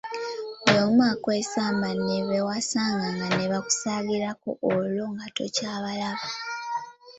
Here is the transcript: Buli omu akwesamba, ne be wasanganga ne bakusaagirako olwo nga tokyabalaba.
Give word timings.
Buli 0.59 0.77
omu 0.85 1.01
akwesamba, 1.11 1.87
ne 2.05 2.17
be 2.29 2.39
wasanganga 2.47 3.27
ne 3.35 3.45
bakusaagirako 3.51 4.49
olwo 4.73 5.05
nga 5.13 5.27
tokyabalaba. 5.37 6.27